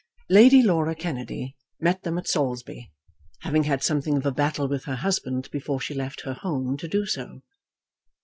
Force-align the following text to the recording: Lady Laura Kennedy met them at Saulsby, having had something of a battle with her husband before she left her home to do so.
Lady 0.31 0.63
Laura 0.63 0.95
Kennedy 0.95 1.55
met 1.79 2.01
them 2.01 2.17
at 2.17 2.27
Saulsby, 2.27 2.91
having 3.41 3.65
had 3.65 3.83
something 3.83 4.17
of 4.17 4.25
a 4.25 4.31
battle 4.31 4.67
with 4.67 4.85
her 4.85 4.95
husband 4.95 5.47
before 5.51 5.79
she 5.79 5.93
left 5.93 6.21
her 6.21 6.33
home 6.33 6.75
to 6.77 6.87
do 6.87 7.05
so. 7.05 7.43